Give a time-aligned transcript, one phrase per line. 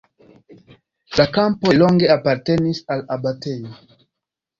[1.19, 3.75] La kampoj longe apartenis al abatejo.